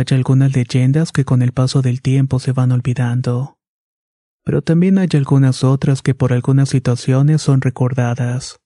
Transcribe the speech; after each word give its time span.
Hay 0.00 0.16
algunas 0.16 0.56
leyendas 0.56 1.12
que 1.12 1.26
con 1.26 1.42
el 1.42 1.52
paso 1.52 1.82
del 1.82 2.00
tiempo 2.00 2.38
se 2.38 2.52
van 2.52 2.72
olvidando. 2.72 3.58
Pero 4.42 4.62
también 4.62 4.96
hay 4.96 5.08
algunas 5.12 5.62
otras 5.62 6.00
que 6.00 6.14
por 6.14 6.32
algunas 6.32 6.70
situaciones 6.70 7.42
son 7.42 7.60
recordadas. 7.60 8.60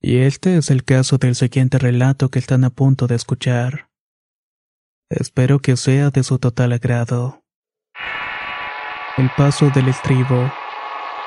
Y 0.00 0.18
este 0.18 0.56
es 0.56 0.70
el 0.70 0.84
caso 0.84 1.18
del 1.18 1.34
siguiente 1.34 1.78
relato 1.78 2.30
que 2.30 2.38
están 2.38 2.64
a 2.64 2.70
punto 2.70 3.06
de 3.06 3.14
escuchar. 3.14 3.90
Espero 5.10 5.58
que 5.58 5.76
sea 5.76 6.08
de 6.08 6.22
su 6.22 6.38
total 6.38 6.72
agrado. 6.72 7.42
El 9.18 9.28
paso 9.36 9.68
del 9.74 9.88
estribo. 9.88 10.50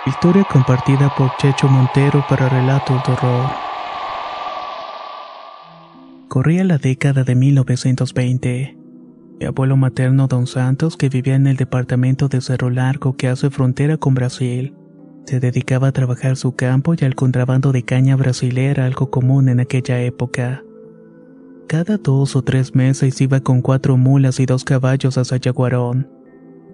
Historia 0.07 0.45
compartida 0.45 1.13
por 1.15 1.37
Checho 1.37 1.67
Montero 1.67 2.25
para 2.27 2.49
Relatos 2.49 3.03
de 3.05 3.13
Horror. 3.13 3.49
Corría 6.27 6.63
la 6.63 6.79
década 6.79 7.23
de 7.23 7.35
1920. 7.35 8.84
Mi 9.39 9.45
abuelo 9.45 9.75
materno 9.75 10.27
Don 10.27 10.47
Santos, 10.47 10.95
que 10.95 11.09
vivía 11.09 11.35
en 11.35 11.47
el 11.47 11.57
departamento 11.57 12.29
de 12.29 12.39
Cerro 12.39 12.69
Largo 12.69 13.17
que 13.17 13.27
hace 13.27 13.49
frontera 13.49 13.97
con 13.97 14.13
Brasil, 14.13 14.73
se 15.25 15.39
dedicaba 15.39 15.89
a 15.89 15.91
trabajar 15.91 16.37
su 16.37 16.55
campo 16.55 16.93
y 16.93 17.03
al 17.03 17.15
contrabando 17.15 17.71
de 17.71 17.83
caña 17.83 18.15
brasilera, 18.15 18.85
algo 18.85 19.09
común 19.09 19.49
en 19.49 19.59
aquella 19.59 20.01
época. 20.01 20.63
Cada 21.67 21.97
dos 21.97 22.35
o 22.35 22.43
tres 22.43 22.75
meses 22.75 23.19
iba 23.19 23.39
con 23.39 23.61
cuatro 23.61 23.97
mulas 23.97 24.39
y 24.39 24.45
dos 24.45 24.63
caballos 24.63 25.17
a 25.17 25.25
Sayaguarón. 25.25 26.07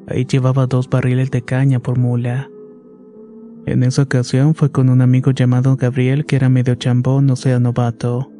Ahí 0.07 0.25
llevaba 0.25 0.67
dos 0.67 0.89
barriles 0.89 1.31
de 1.31 1.41
caña 1.41 1.79
por 1.79 1.97
mula. 1.97 2.49
En 3.65 3.83
esa 3.83 4.01
ocasión 4.01 4.53
fue 4.53 4.71
con 4.71 4.89
un 4.89 5.01
amigo 5.01 5.31
llamado 5.31 5.77
Gabriel 5.77 6.25
que 6.25 6.35
era 6.35 6.49
medio 6.49 6.75
chambón 6.75 7.29
o 7.29 7.35
sea 7.35 7.59
novato. 7.59 8.30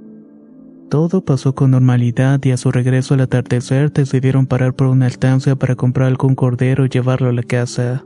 Todo 0.91 1.23
pasó 1.23 1.55
con 1.55 1.71
normalidad 1.71 2.43
y 2.43 2.51
a 2.51 2.57
su 2.57 2.69
regreso 2.69 3.13
al 3.13 3.21
atardecer 3.21 3.93
decidieron 3.93 4.45
parar 4.45 4.73
por 4.73 4.87
una 4.87 5.07
estancia 5.07 5.55
para 5.55 5.77
comprar 5.77 6.09
algún 6.09 6.35
cordero 6.35 6.85
y 6.85 6.89
llevarlo 6.89 7.29
a 7.29 7.31
la 7.31 7.43
casa. 7.43 8.03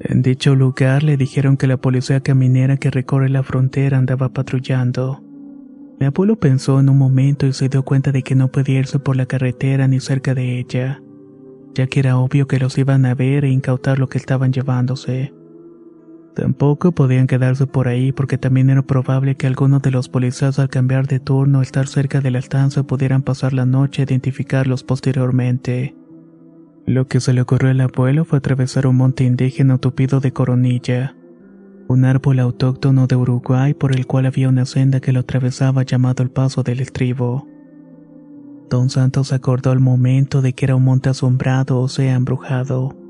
En 0.00 0.20
dicho 0.20 0.54
lugar 0.54 1.02
le 1.02 1.16
dijeron 1.16 1.56
que 1.56 1.66
la 1.66 1.78
policía 1.78 2.20
caminera 2.20 2.76
que 2.76 2.90
recorre 2.90 3.30
la 3.30 3.42
frontera 3.42 3.96
andaba 3.96 4.28
patrullando. 4.28 5.22
Mi 5.98 6.04
abuelo 6.04 6.36
pensó 6.36 6.80
en 6.80 6.90
un 6.90 6.98
momento 6.98 7.46
y 7.46 7.54
se 7.54 7.70
dio 7.70 7.82
cuenta 7.82 8.12
de 8.12 8.22
que 8.22 8.34
no 8.34 8.48
podía 8.48 8.80
irse 8.80 8.98
por 8.98 9.16
la 9.16 9.24
carretera 9.24 9.88
ni 9.88 9.98
cerca 9.98 10.34
de 10.34 10.58
ella, 10.58 11.00
ya 11.74 11.86
que 11.86 12.00
era 12.00 12.18
obvio 12.18 12.46
que 12.46 12.58
los 12.58 12.76
iban 12.76 13.06
a 13.06 13.14
ver 13.14 13.46
e 13.46 13.48
incautar 13.48 13.98
lo 13.98 14.10
que 14.10 14.18
estaban 14.18 14.52
llevándose. 14.52 15.32
Tampoco 16.36 16.92
podían 16.92 17.26
quedarse 17.26 17.66
por 17.66 17.88
ahí 17.88 18.12
porque 18.12 18.36
también 18.36 18.68
era 18.68 18.82
probable 18.82 19.36
que 19.36 19.46
algunos 19.46 19.80
de 19.80 19.90
los 19.90 20.10
policías 20.10 20.58
al 20.58 20.68
cambiar 20.68 21.06
de 21.06 21.18
turno 21.18 21.60
o 21.60 21.62
estar 21.62 21.88
cerca 21.88 22.20
de 22.20 22.30
la 22.30 22.38
estancia 22.38 22.82
pudieran 22.82 23.22
pasar 23.22 23.54
la 23.54 23.64
noche 23.64 24.02
e 24.02 24.04
identificarlos 24.04 24.84
posteriormente. 24.84 25.96
Lo 26.84 27.06
que 27.06 27.20
se 27.20 27.32
le 27.32 27.40
ocurrió 27.40 27.70
al 27.70 27.80
abuelo 27.80 28.26
fue 28.26 28.36
atravesar 28.36 28.86
un 28.86 28.96
monte 28.96 29.24
indígena 29.24 29.78
tupido 29.78 30.20
de 30.20 30.34
coronilla, 30.34 31.16
un 31.88 32.04
árbol 32.04 32.38
autóctono 32.40 33.06
de 33.06 33.16
Uruguay 33.16 33.72
por 33.72 33.96
el 33.96 34.06
cual 34.06 34.26
había 34.26 34.50
una 34.50 34.66
senda 34.66 35.00
que 35.00 35.12
lo 35.12 35.20
atravesaba 35.20 35.84
llamado 35.84 36.22
el 36.22 36.28
Paso 36.30 36.62
del 36.62 36.80
Estribo. 36.80 37.48
Don 38.68 38.90
Santos 38.90 39.32
acordó 39.32 39.70
al 39.70 39.80
momento 39.80 40.42
de 40.42 40.52
que 40.52 40.66
era 40.66 40.76
un 40.76 40.84
monte 40.84 41.08
asombrado 41.08 41.80
o 41.80 41.88
sea 41.88 42.14
embrujado 42.14 43.05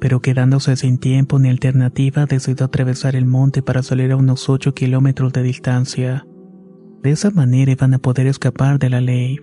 pero 0.00 0.20
quedándose 0.20 0.76
sin 0.76 0.98
tiempo 0.98 1.38
ni 1.38 1.48
alternativa 1.48 2.26
decidió 2.26 2.66
atravesar 2.66 3.16
el 3.16 3.26
monte 3.26 3.62
para 3.62 3.82
salir 3.82 4.12
a 4.12 4.16
unos 4.16 4.48
8 4.48 4.74
kilómetros 4.74 5.32
de 5.32 5.42
distancia. 5.42 6.26
De 7.02 7.10
esa 7.10 7.30
manera 7.30 7.72
iban 7.72 7.94
a 7.94 7.98
poder 7.98 8.26
escapar 8.26 8.78
de 8.78 8.90
la 8.90 9.00
ley. 9.00 9.40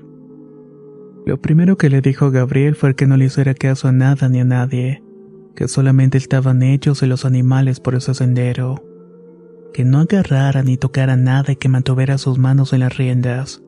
Lo 1.26 1.42
primero 1.42 1.78
que 1.78 1.90
le 1.90 2.02
dijo 2.02 2.32
Gabriel 2.32 2.76
fue 2.76 2.96
que 2.96 3.08
no 3.08 3.18
le 3.18 3.26
hiciera 3.26 3.54
caso 3.54 3.88
a 3.88 3.92
nada 3.92 4.30
ni 4.30 4.42
a 4.42 4.46
nadie, 4.46 5.04
que 5.56 5.68
solamente 5.68 6.18
estaban 6.18 6.62
ellos 6.62 7.02
y 7.02 7.08
los 7.08 7.26
animales 7.26 7.80
por 7.80 7.96
ese 7.96 8.14
sendero, 8.14 8.84
que 9.74 9.84
no 9.84 10.00
agarrara 10.00 10.64
ni 10.64 10.78
tocara 10.78 11.16
nada 11.16 11.54
y 11.54 11.56
que 11.56 11.70
mantuviera 11.70 12.18
sus 12.18 12.38
manos 12.38 12.74
en 12.74 12.82
las 12.82 12.96
riendas, 12.96 13.64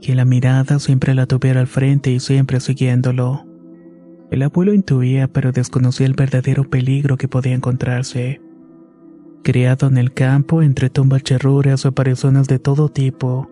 que 0.00 0.14
la 0.14 0.24
mirada 0.24 0.78
siempre 0.78 1.14
la 1.14 1.26
tuviera 1.26 1.60
al 1.60 1.66
frente 1.66 2.10
y 2.10 2.20
siempre 2.20 2.60
siguiéndolo. 2.60 3.53
El 4.30 4.42
abuelo 4.42 4.72
intuía 4.72 5.28
pero 5.28 5.52
desconocía 5.52 6.06
el 6.06 6.14
verdadero 6.14 6.64
peligro 6.64 7.16
que 7.16 7.28
podía 7.28 7.54
encontrarse. 7.54 8.40
Criado 9.42 9.88
en 9.88 9.98
el 9.98 10.12
campo, 10.12 10.62
entre 10.62 10.90
tumbas 10.90 11.22
cherruras 11.22 11.84
o 11.84 11.88
apariciones 11.88 12.48
de 12.48 12.58
todo 12.58 12.88
tipo, 12.88 13.50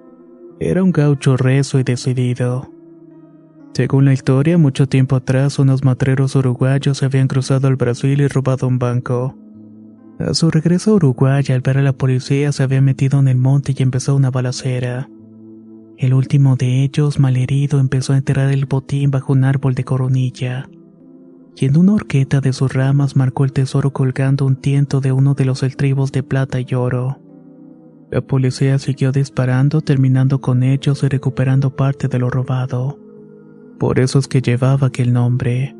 era 0.58 0.82
un 0.82 0.92
gaucho 0.92 1.36
rezo 1.36 1.78
y 1.78 1.82
decidido. 1.82 2.70
Según 3.74 4.04
la 4.04 4.12
historia, 4.12 4.58
mucho 4.58 4.86
tiempo 4.86 5.16
atrás 5.16 5.58
unos 5.58 5.82
matreros 5.82 6.36
uruguayos 6.36 6.98
se 6.98 7.06
habían 7.06 7.28
cruzado 7.28 7.68
al 7.68 7.76
Brasil 7.76 8.20
y 8.20 8.28
robado 8.28 8.68
un 8.68 8.78
banco. 8.78 9.36
A 10.18 10.34
su 10.34 10.50
regreso 10.50 10.92
a 10.92 10.94
Uruguay, 10.94 11.42
al 11.48 11.62
ver 11.62 11.78
a 11.78 11.82
la 11.82 11.92
policía, 11.92 12.52
se 12.52 12.62
había 12.62 12.80
metido 12.80 13.18
en 13.18 13.28
el 13.28 13.38
monte 13.38 13.74
y 13.76 13.82
empezó 13.82 14.14
una 14.14 14.30
balacera. 14.30 15.08
El 16.02 16.14
último 16.14 16.56
de 16.56 16.82
ellos, 16.82 17.20
malherido, 17.20 17.78
empezó 17.78 18.12
a 18.12 18.16
enterrar 18.16 18.50
el 18.50 18.66
botín 18.66 19.12
bajo 19.12 19.34
un 19.34 19.44
árbol 19.44 19.76
de 19.76 19.84
coronilla. 19.84 20.68
Y 21.54 21.66
en 21.66 21.76
una 21.76 21.92
horqueta 21.92 22.40
de 22.40 22.52
sus 22.52 22.72
ramas 22.72 23.14
marcó 23.14 23.44
el 23.44 23.52
tesoro 23.52 23.92
colgando 23.92 24.44
un 24.44 24.56
tiento 24.56 25.00
de 25.00 25.12
uno 25.12 25.34
de 25.34 25.44
los 25.44 25.62
estribos 25.62 26.10
de 26.10 26.24
plata 26.24 26.58
y 26.58 26.74
oro. 26.74 27.20
La 28.10 28.20
policía 28.20 28.80
siguió 28.80 29.12
disparando, 29.12 29.80
terminando 29.80 30.40
con 30.40 30.64
ellos 30.64 31.04
y 31.04 31.08
recuperando 31.08 31.76
parte 31.76 32.08
de 32.08 32.19
lo 32.19 32.30
robado. 32.30 32.98
Por 33.78 34.00
eso 34.00 34.19
es 34.19 34.26
que 34.26 34.42
llevaba 34.42 34.88
aquel 34.88 35.12
nombre. 35.12 35.76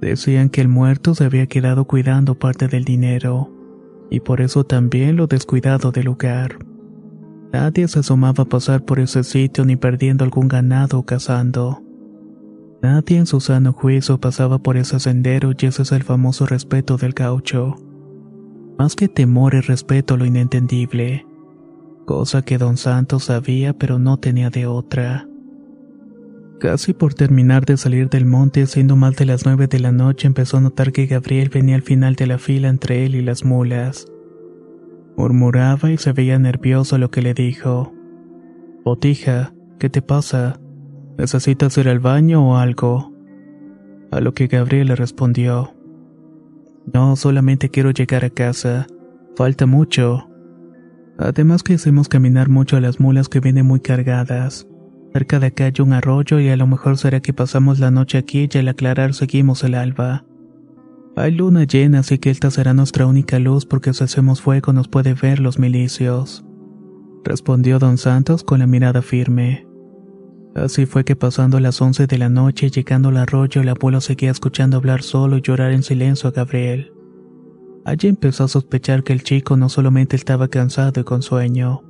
Decían 0.00 0.48
que 0.48 0.62
el 0.62 0.68
muerto 0.68 1.14
se 1.14 1.24
había 1.24 1.46
quedado 1.46 1.84
cuidando 1.84 2.34
parte 2.34 2.66
del 2.66 2.82
dinero, 2.82 3.52
y 4.10 4.18
por 4.18 4.40
eso 4.40 4.64
también 4.64 5.14
lo 5.14 5.28
descuidado 5.28 5.92
del 5.92 6.06
lugar. 6.06 6.58
Nadie 7.52 7.88
se 7.88 8.00
asomaba 8.00 8.44
a 8.44 8.48
pasar 8.48 8.84
por 8.84 9.00
ese 9.00 9.24
sitio 9.24 9.64
ni 9.64 9.76
perdiendo 9.76 10.24
algún 10.24 10.48
ganado 10.48 10.98
o 10.98 11.02
cazando. 11.04 11.82
Nadie 12.82 13.18
en 13.18 13.26
su 13.26 13.40
sano 13.40 13.72
juicio 13.72 14.20
pasaba 14.20 14.58
por 14.58 14.76
ese 14.76 15.00
sendero 15.00 15.52
y 15.58 15.66
ese 15.66 15.82
es 15.82 15.92
el 15.92 16.02
famoso 16.02 16.46
respeto 16.46 16.96
del 16.96 17.12
gaucho. 17.12 17.74
Más 18.78 18.94
que 18.94 19.08
temor 19.08 19.54
y 19.54 19.60
respeto 19.60 20.14
a 20.14 20.16
lo 20.16 20.26
inentendible. 20.26 21.26
Cosa 22.04 22.42
que 22.42 22.58
don 22.58 22.76
Santos 22.76 23.24
sabía 23.24 23.72
pero 23.72 23.98
no 23.98 24.18
tenía 24.18 24.50
de 24.50 24.66
otra. 24.66 25.26
Casi 26.60 26.92
por 26.92 27.14
terminar 27.14 27.64
de 27.64 27.76
salir 27.76 28.08
del 28.08 28.26
monte, 28.26 28.66
siendo 28.66 28.96
más 28.96 29.16
de 29.16 29.26
las 29.26 29.44
nueve 29.44 29.68
de 29.68 29.78
la 29.78 29.92
noche, 29.92 30.26
empezó 30.26 30.56
a 30.56 30.60
notar 30.60 30.92
que 30.92 31.06
Gabriel 31.06 31.50
venía 31.50 31.76
al 31.76 31.82
final 31.82 32.14
de 32.16 32.26
la 32.26 32.38
fila 32.38 32.68
entre 32.68 33.06
él 33.06 33.14
y 33.14 33.22
las 33.22 33.44
mulas. 33.44 34.06
Murmuraba 35.18 35.90
y 35.90 35.98
se 35.98 36.12
veía 36.12 36.38
nervioso 36.38 36.96
lo 36.96 37.10
que 37.10 37.22
le 37.22 37.34
dijo. 37.34 37.92
Botija, 38.84 39.52
¿qué 39.80 39.90
te 39.90 40.00
pasa? 40.00 40.60
¿Necesitas 41.18 41.76
ir 41.76 41.88
al 41.88 41.98
baño 41.98 42.48
o 42.48 42.56
algo? 42.56 43.12
A 44.12 44.20
lo 44.20 44.32
que 44.32 44.46
Gabriel 44.46 44.86
le 44.86 44.94
respondió. 44.94 45.74
No, 46.94 47.16
solamente 47.16 47.68
quiero 47.68 47.90
llegar 47.90 48.24
a 48.24 48.30
casa. 48.30 48.86
Falta 49.34 49.66
mucho. 49.66 50.30
Además 51.18 51.64
que 51.64 51.72
hicimos 51.72 52.08
caminar 52.08 52.48
mucho 52.48 52.76
a 52.76 52.80
las 52.80 53.00
mulas 53.00 53.28
que 53.28 53.40
vienen 53.40 53.66
muy 53.66 53.80
cargadas. 53.80 54.68
Cerca 55.12 55.40
de 55.40 55.48
acá 55.48 55.64
hay 55.64 55.82
un 55.82 55.94
arroyo 55.94 56.38
y 56.38 56.48
a 56.48 56.56
lo 56.56 56.68
mejor 56.68 56.96
será 56.96 57.18
que 57.18 57.32
pasamos 57.32 57.80
la 57.80 57.90
noche 57.90 58.18
aquí 58.18 58.48
y 58.54 58.58
al 58.58 58.68
aclarar 58.68 59.14
seguimos 59.14 59.64
el 59.64 59.74
alba. 59.74 60.27
Hay 61.18 61.32
luna 61.32 61.64
llena, 61.64 61.98
así 61.98 62.18
que 62.18 62.30
esta 62.30 62.48
será 62.48 62.74
nuestra 62.74 63.04
única 63.04 63.40
luz 63.40 63.66
porque 63.66 63.92
si 63.92 64.04
hacemos 64.04 64.40
fuego 64.40 64.72
nos 64.72 64.86
puede 64.86 65.14
ver 65.14 65.40
los 65.40 65.58
milicios. 65.58 66.44
Respondió 67.24 67.80
don 67.80 67.98
Santos 67.98 68.44
con 68.44 68.60
la 68.60 68.68
mirada 68.68 69.02
firme. 69.02 69.66
Así 70.54 70.86
fue 70.86 71.04
que 71.04 71.16
pasando 71.16 71.58
las 71.58 71.82
once 71.82 72.06
de 72.06 72.18
la 72.18 72.28
noche, 72.28 72.70
llegando 72.70 73.08
al 73.08 73.16
arroyo, 73.16 73.62
el 73.62 73.68
abuelo 73.68 74.00
seguía 74.00 74.30
escuchando 74.30 74.76
hablar 74.76 75.02
solo 75.02 75.38
y 75.38 75.42
llorar 75.42 75.72
en 75.72 75.82
silencio 75.82 76.28
a 76.28 76.32
Gabriel. 76.32 76.92
Allí 77.84 78.06
empezó 78.06 78.44
a 78.44 78.48
sospechar 78.48 79.02
que 79.02 79.12
el 79.12 79.24
chico 79.24 79.56
no 79.56 79.68
solamente 79.68 80.14
estaba 80.14 80.46
cansado 80.46 81.00
y 81.00 81.04
con 81.04 81.22
sueño. 81.22 81.82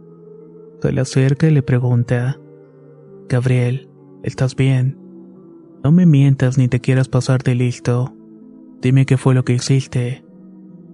Se 0.81 0.91
le 0.91 1.03
acerca 1.03 1.47
y 1.49 1.51
le 1.51 1.63
pregunta, 1.63 2.41
Gabriel, 3.29 3.91
¿estás 4.23 4.57
bien? 4.57 4.99
No 5.85 5.93
me 5.93 6.07
mientas 6.07 6.57
ni 6.57 6.69
te 6.69 6.81
quieras 6.81 7.09
pasar 7.09 7.43
de 7.43 7.57
listo. 7.57 8.15
Dime 8.81 9.07
qué 9.07 9.17
fue 9.17 9.35
lo 9.35 9.45
que 9.45 9.55
hiciste. 9.55 10.25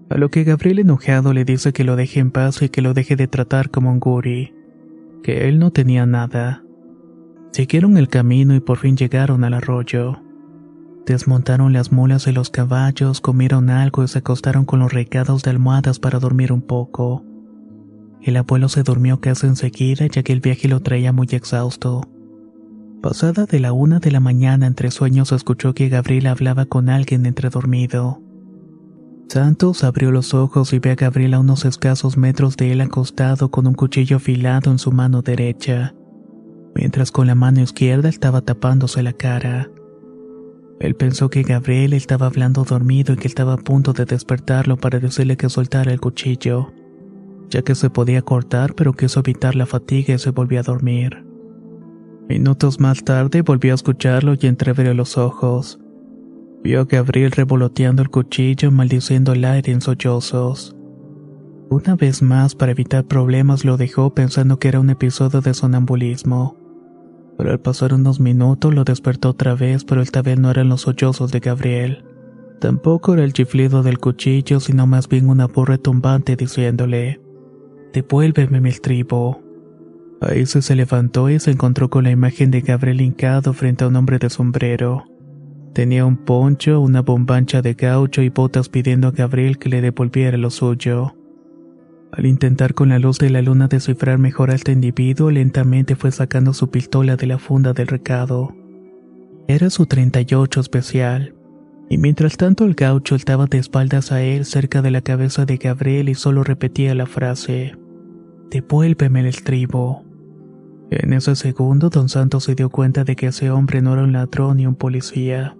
A 0.08 0.16
lo 0.16 0.30
que 0.30 0.44
Gabriel 0.44 0.78
enojado 0.78 1.32
le 1.32 1.44
dice 1.44 1.72
que 1.72 1.84
lo 1.84 1.96
deje 1.96 2.20
en 2.20 2.30
paz 2.30 2.62
y 2.62 2.68
que 2.68 2.82
lo 2.82 2.94
deje 2.94 3.16
de 3.16 3.28
tratar 3.28 3.70
como 3.70 3.90
un 3.90 4.00
guri, 4.00 4.54
que 5.22 5.48
él 5.48 5.58
no 5.58 5.70
tenía 5.70 6.06
nada. 6.06 6.62
Siguieron 7.52 7.96
el 7.96 8.08
camino 8.08 8.54
y 8.54 8.60
por 8.60 8.78
fin 8.78 8.96
llegaron 8.96 9.44
al 9.44 9.54
arroyo. 9.54 10.20
Desmontaron 11.06 11.72
las 11.74 11.92
mulas 11.92 12.24
de 12.24 12.32
los 12.32 12.48
caballos, 12.48 13.20
comieron 13.20 13.68
algo 13.68 14.02
y 14.02 14.08
se 14.08 14.20
acostaron 14.20 14.64
con 14.64 14.80
los 14.80 14.92
recados 14.92 15.42
de 15.42 15.50
almohadas 15.50 15.98
para 15.98 16.18
dormir 16.18 16.52
un 16.52 16.62
poco. 16.62 17.22
El 18.22 18.38
abuelo 18.38 18.70
se 18.70 18.82
durmió 18.82 19.20
casi 19.20 19.46
enseguida 19.46 20.06
ya 20.06 20.22
que 20.22 20.32
el 20.32 20.40
viaje 20.40 20.68
lo 20.68 20.80
traía 20.80 21.12
muy 21.12 21.28
exhausto. 21.30 22.08
Pasada 23.04 23.44
de 23.44 23.60
la 23.60 23.74
una 23.74 23.98
de 23.98 24.10
la 24.10 24.18
mañana 24.18 24.66
entre 24.66 24.90
sueños 24.90 25.30
escuchó 25.32 25.74
que 25.74 25.90
Gabriel 25.90 26.26
hablaba 26.26 26.64
con 26.64 26.88
alguien 26.88 27.26
entre 27.26 27.50
dormido. 27.50 28.22
Santos 29.28 29.84
abrió 29.84 30.10
los 30.10 30.32
ojos 30.32 30.72
y 30.72 30.78
ve 30.78 30.92
a 30.92 30.94
Gabriel 30.94 31.34
a 31.34 31.40
unos 31.40 31.66
escasos 31.66 32.16
metros 32.16 32.56
de 32.56 32.72
él 32.72 32.80
acostado 32.80 33.50
con 33.50 33.66
un 33.66 33.74
cuchillo 33.74 34.16
afilado 34.16 34.70
en 34.70 34.78
su 34.78 34.90
mano 34.90 35.20
derecha 35.20 35.94
mientras 36.74 37.10
con 37.10 37.26
la 37.26 37.34
mano 37.34 37.60
izquierda 37.60 38.08
estaba 38.08 38.40
tapándose 38.40 39.02
la 39.02 39.12
cara. 39.12 39.70
Él 40.80 40.94
pensó 40.94 41.28
que 41.28 41.42
Gabriel 41.42 41.92
estaba 41.92 42.24
hablando 42.24 42.64
dormido 42.64 43.12
y 43.12 43.16
que 43.18 43.28
estaba 43.28 43.52
a 43.52 43.58
punto 43.58 43.92
de 43.92 44.06
despertarlo 44.06 44.78
para 44.78 44.98
decirle 44.98 45.36
que 45.36 45.50
soltara 45.50 45.92
el 45.92 46.00
cuchillo, 46.00 46.72
ya 47.50 47.60
que 47.60 47.74
se 47.74 47.90
podía 47.90 48.22
cortar 48.22 48.74
pero 48.74 48.94
quiso 48.94 49.20
evitar 49.20 49.56
la 49.56 49.66
fatiga 49.66 50.14
y 50.14 50.18
se 50.18 50.30
volvió 50.30 50.60
a 50.60 50.62
dormir. 50.62 51.33
Minutos 52.28 52.80
más 52.80 53.04
tarde 53.04 53.42
volvió 53.42 53.72
a 53.72 53.74
escucharlo 53.74 54.34
y 54.40 54.46
entreabrió 54.46 54.94
los 54.94 55.18
ojos. 55.18 55.78
Vio 56.62 56.80
a 56.80 56.84
Gabriel 56.84 57.32
revoloteando 57.32 58.02
el 58.02 58.08
cuchillo 58.08 58.70
maldiciendo 58.70 59.32
el 59.32 59.44
aire 59.44 59.72
en 59.72 59.80
sollozos. 59.80 60.74
Una 61.70 61.96
vez 61.96 62.22
más, 62.22 62.54
para 62.54 62.72
evitar 62.72 63.04
problemas, 63.04 63.64
lo 63.64 63.76
dejó 63.76 64.14
pensando 64.14 64.58
que 64.58 64.68
era 64.68 64.80
un 64.80 64.90
episodio 64.90 65.40
de 65.40 65.54
sonambulismo 65.54 66.56
pero 67.36 67.50
al 67.50 67.60
pasar 67.60 67.94
unos 67.94 68.20
minutos 68.20 68.74
lo 68.74 68.84
despertó 68.84 69.30
otra 69.30 69.54
vez, 69.54 69.84
pero 69.84 70.02
esta 70.02 70.22
vez 70.22 70.38
no 70.38 70.50
eran 70.50 70.68
los 70.68 70.82
sollozos 70.82 71.32
de 71.32 71.40
Gabriel. 71.40 72.04
Tampoco 72.60 73.14
era 73.14 73.24
el 73.24 73.32
chiflido 73.32 73.82
del 73.82 73.98
cuchillo, 73.98 74.60
sino 74.60 74.86
más 74.86 75.08
bien 75.08 75.28
una 75.28 75.46
voz 75.46 75.68
retumbante 75.68 76.36
diciéndole: 76.36 77.20
Devuélveme 77.92 78.60
mi 78.60 78.70
Ahí 80.20 80.46
se 80.46 80.74
levantó 80.74 81.28
y 81.28 81.38
se 81.38 81.50
encontró 81.50 81.90
con 81.90 82.04
la 82.04 82.10
imagen 82.10 82.50
de 82.50 82.60
Gabriel 82.60 83.00
hincado 83.00 83.52
frente 83.52 83.84
a 83.84 83.88
un 83.88 83.96
hombre 83.96 84.18
de 84.18 84.30
sombrero. 84.30 85.04
Tenía 85.74 86.06
un 86.06 86.16
poncho, 86.16 86.80
una 86.80 87.02
bombancha 87.02 87.60
de 87.60 87.74
gaucho 87.74 88.22
y 88.22 88.28
botas 88.28 88.68
pidiendo 88.68 89.08
a 89.08 89.10
Gabriel 89.10 89.58
que 89.58 89.68
le 89.68 89.80
devolviera 89.80 90.38
lo 90.38 90.50
suyo. 90.50 91.16
Al 92.12 92.26
intentar 92.26 92.74
con 92.74 92.90
la 92.90 93.00
luz 93.00 93.18
de 93.18 93.28
la 93.28 93.42
luna 93.42 93.66
descifrar 93.66 94.18
mejor 94.18 94.52
a 94.52 94.54
este 94.54 94.70
individuo, 94.70 95.32
lentamente 95.32 95.96
fue 95.96 96.12
sacando 96.12 96.54
su 96.54 96.70
pistola 96.70 97.16
de 97.16 97.26
la 97.26 97.38
funda 97.38 97.72
del 97.72 97.88
recado. 97.88 98.54
Era 99.48 99.68
su 99.68 99.86
38 99.86 100.60
especial. 100.60 101.34
Y 101.90 101.98
mientras 101.98 102.36
tanto 102.36 102.64
el 102.64 102.74
gaucho 102.74 103.16
estaba 103.16 103.46
de 103.46 103.58
espaldas 103.58 104.12
a 104.12 104.22
él 104.22 104.44
cerca 104.44 104.80
de 104.80 104.92
la 104.92 105.02
cabeza 105.02 105.44
de 105.44 105.56
Gabriel 105.56 106.08
y 106.08 106.14
solo 106.14 106.44
repetía 106.44 106.94
la 106.94 107.06
frase, 107.06 107.74
Devuélveme 108.50 109.20
el 109.20 109.26
estribo. 109.26 110.04
En 110.90 111.12
ese 111.12 111.34
segundo, 111.34 111.90
don 111.90 112.08
Santos 112.08 112.44
se 112.44 112.54
dio 112.54 112.70
cuenta 112.70 113.04
de 113.04 113.16
que 113.16 113.28
ese 113.28 113.50
hombre 113.50 113.82
no 113.82 113.94
era 113.94 114.04
un 114.04 114.12
ladrón 114.12 114.58
ni 114.58 114.66
un 114.66 114.74
policía. 114.74 115.56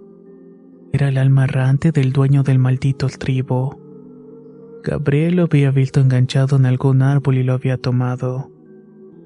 Era 0.93 1.09
el 1.09 1.17
alma 1.17 1.43
errante 1.43 1.91
del 1.91 2.13
dueño 2.13 2.43
del 2.43 2.59
maldito 2.59 3.07
estribo. 3.07 3.79
Gabriel 4.83 5.37
lo 5.37 5.43
había 5.43 5.71
visto 5.71 5.99
enganchado 5.99 6.55
en 6.57 6.65
algún 6.65 7.01
árbol 7.01 7.37
y 7.37 7.43
lo 7.43 7.53
había 7.53 7.77
tomado. 7.77 8.51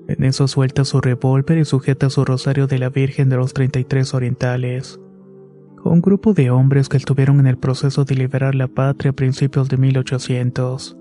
En 0.07 0.23
eso 0.23 0.47
suelta 0.47 0.85
su 0.85 1.01
revólver 1.01 1.59
y 1.59 1.65
sujeta 1.65 2.09
su 2.09 2.25
rosario 2.25 2.65
de 2.65 2.79
la 2.79 2.89
Virgen 2.89 3.29
de 3.29 3.35
los 3.35 3.53
33 3.53 4.13
Orientales. 4.15 5.00
Un 5.83 6.01
grupo 6.01 6.33
de 6.33 6.50
hombres 6.50 6.89
que 6.89 6.97
estuvieron 6.97 7.39
en 7.39 7.45
el 7.45 7.57
proceso 7.57 8.06
de 8.06 8.15
liberar 8.15 8.56
la 8.56 8.67
patria 8.67 9.11
a 9.11 9.15
principios 9.15 9.69
de 9.69 9.77
1800. 9.77 10.97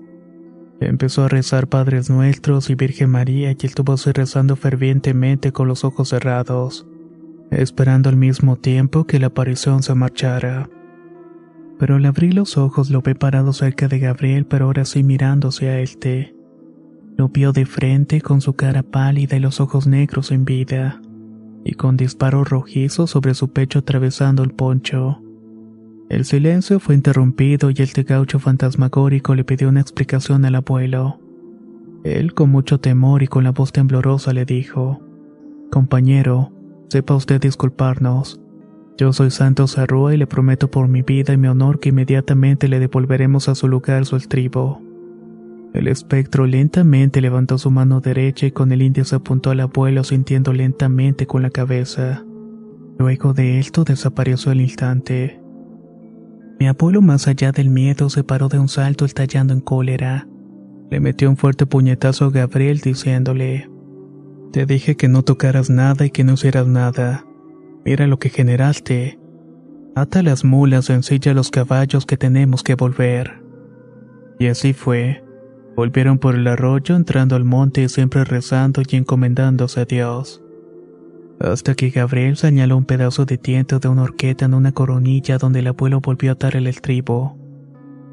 Empezó 0.81 1.23
a 1.23 1.27
rezar 1.27 1.67
Padres 1.67 2.09
Nuestros 2.09 2.69
y 2.69 2.75
Virgen 2.75 3.09
María 3.09 3.51
y 3.51 3.65
estuvo 3.65 3.93
así 3.93 4.11
rezando 4.11 4.55
fervientemente 4.55 5.51
con 5.51 5.67
los 5.67 5.83
ojos 5.83 6.09
cerrados, 6.09 6.87
esperando 7.51 8.09
al 8.09 8.15
mismo 8.15 8.55
tiempo 8.55 9.05
que 9.05 9.19
la 9.19 9.27
aparición 9.27 9.83
se 9.83 9.93
marchara 9.95 10.69
pero 11.79 11.95
al 11.95 12.05
abrir 12.05 12.33
los 12.33 12.57
ojos 12.57 12.91
lo 12.91 13.01
ve 13.01 13.15
parado 13.15 13.53
cerca 13.53 13.87
de 13.87 13.99
Gabriel, 13.99 14.45
pero 14.45 14.65
ahora 14.65 14.83
sí 14.83 15.01
mirándose 15.01 15.69
a 15.69 15.79
él. 15.79 16.35
Lo 17.15 17.29
vio 17.29 17.53
de 17.53 17.65
frente 17.65 18.21
con 18.21 18.41
su 18.41 18.53
cara 18.53 18.83
pálida 18.83 19.37
y 19.37 19.39
los 19.39 19.61
ojos 19.61 19.87
negros 19.87 20.31
en 20.31 20.43
vida, 20.43 21.01
y 21.63 21.73
con 21.73 21.95
disparos 21.95 22.49
rojizos 22.49 23.09
sobre 23.09 23.33
su 23.33 23.47
pecho 23.51 23.79
atravesando 23.79 24.43
el 24.43 24.51
poncho. 24.51 25.21
El 26.09 26.25
silencio 26.25 26.79
fue 26.79 26.95
interrumpido 26.95 27.69
y 27.69 27.75
el 27.77 28.03
gaucho 28.03 28.39
fantasmagórico 28.39 29.35
le 29.35 29.43
pidió 29.43 29.69
una 29.69 29.81
explicación 29.81 30.43
al 30.43 30.55
abuelo. 30.55 31.19
Él, 32.03 32.33
con 32.33 32.49
mucho 32.49 32.79
temor 32.79 33.21
y 33.21 33.27
con 33.27 33.43
la 33.43 33.51
voz 33.51 33.71
temblorosa, 33.71 34.33
le 34.33 34.43
dijo: 34.43 35.01
Compañero, 35.69 36.51
sepa 36.87 37.13
usted 37.13 37.39
disculparnos. 37.39 38.41
Yo 38.97 39.13
soy 39.13 39.29
Santos 39.29 39.77
Arrua 39.77 40.15
y 40.15 40.17
le 40.17 40.25
prometo 40.25 40.71
por 40.71 40.87
mi 40.87 41.03
vida 41.03 41.33
y 41.33 41.37
mi 41.37 41.47
honor 41.47 41.79
que 41.79 41.89
inmediatamente 41.89 42.67
le 42.67 42.79
devolveremos 42.79 43.47
a 43.47 43.53
su 43.53 43.67
lugar 43.67 44.05
su 44.05 44.15
estribo. 44.15 44.81
El 45.75 45.87
espectro 45.87 46.47
lentamente 46.47 47.21
levantó 47.21 47.59
su 47.59 47.69
mano 47.69 48.01
derecha 48.01 48.47
y 48.47 48.51
con 48.51 48.71
el 48.71 48.81
índice 48.81 49.15
apuntó 49.15 49.51
al 49.51 49.59
abuelo 49.59 50.03
sintiendo 50.03 50.53
lentamente 50.53 51.27
con 51.27 51.43
la 51.43 51.51
cabeza. 51.51 52.25
Luego 52.97 53.33
de 53.33 53.59
esto 53.59 53.83
desapareció 53.83 54.51
al 54.51 54.61
instante. 54.61 55.39
Mi 56.59 56.67
abuelo 56.67 57.01
más 57.01 57.27
allá 57.27 57.53
del 57.53 57.69
miedo 57.69 58.09
se 58.09 58.25
paró 58.25 58.49
de 58.49 58.59
un 58.59 58.67
salto 58.67 59.05
estallando 59.05 59.53
en 59.53 59.61
cólera. 59.61 60.27
Le 60.91 60.99
metió 60.99 61.29
un 61.29 61.37
fuerte 61.37 61.65
puñetazo 61.65 62.25
a 62.25 62.31
Gabriel 62.31 62.79
diciéndole, 62.79 63.69
Te 64.51 64.65
dije 64.65 64.97
que 64.97 65.07
no 65.07 65.23
tocaras 65.23 65.69
nada 65.69 66.05
y 66.05 66.09
que 66.09 66.25
no 66.25 66.33
hicieras 66.33 66.67
nada. 66.67 67.25
Mira 67.85 68.07
lo 68.07 68.19
que 68.19 68.29
generaste. 68.29 69.19
Ata 69.95 70.21
las 70.21 70.43
mulas 70.43 70.89
o 70.89 70.93
ensilla 70.93 71.33
los 71.33 71.49
caballos 71.49 72.05
que 72.05 72.17
tenemos 72.17 72.61
que 72.61 72.75
volver. 72.75 73.41
Y 74.37 74.47
así 74.47 74.73
fue. 74.73 75.23
Volvieron 75.77 76.17
por 76.17 76.35
el 76.35 76.45
arroyo 76.47 76.97
entrando 76.97 77.37
al 77.37 77.45
monte 77.45 77.87
siempre 77.87 78.25
rezando 78.25 78.81
y 78.85 78.97
encomendándose 78.97 79.79
a 79.79 79.85
Dios. 79.85 80.43
Hasta 81.39 81.73
que 81.73 81.89
Gabriel 81.89 82.35
señaló 82.35 82.75
un 82.75 82.83
pedazo 82.83 83.25
de 83.25 83.37
tiento 83.37 83.79
de 83.79 83.87
una 83.87 84.03
horqueta 84.03 84.45
en 84.45 84.53
una 84.53 84.73
coronilla 84.73 85.37
donde 85.37 85.59
el 85.59 85.67
abuelo 85.67 86.01
volvió 86.01 86.31
a 86.31 86.33
atar 86.33 86.57
el 86.57 86.67
estribo. 86.67 87.37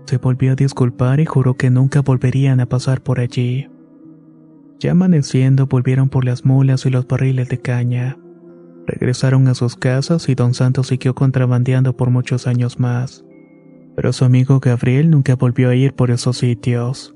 Se 0.06 0.18
volvió 0.18 0.52
a 0.52 0.54
disculpar 0.54 1.18
y 1.18 1.26
juró 1.26 1.54
que 1.54 1.68
nunca 1.68 2.02
volverían 2.02 2.61
a 2.61 2.66
pasar 2.66 3.02
por 3.02 3.18
allí. 3.18 3.68
Ya 4.78 4.92
amaneciendo 4.92 5.66
volvieron 5.66 6.09
por 6.09 6.25
las 6.25 6.45
mulas 6.45 6.87
y 6.87 6.90
los 6.90 7.09
barriles 7.09 7.49
de 7.49 7.61
caña. 7.61 8.16
Regresaron 8.87 9.49
a 9.49 9.54
sus 9.54 9.75
casas 9.75 10.28
y 10.28 10.37
don 10.37 10.54
Santos 10.54 10.87
siguió 10.87 11.16
contrabandeando 11.16 11.97
por 11.97 12.11
muchos 12.11 12.47
años 12.47 12.78
más. 12.78 13.25
Pero 13.97 14.12
su 14.12 14.25
amigo 14.25 14.61
Gabriel 14.61 15.11
nunca 15.11 15.35
volvió 15.35 15.71
a 15.71 15.75
ir 15.75 15.95
por 15.95 16.12
esos 16.12 16.38
sitios. 16.38 17.15